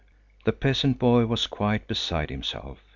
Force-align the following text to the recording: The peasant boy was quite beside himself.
The 0.45 0.51
peasant 0.51 0.97
boy 0.97 1.27
was 1.27 1.45
quite 1.45 1.87
beside 1.87 2.31
himself. 2.31 2.79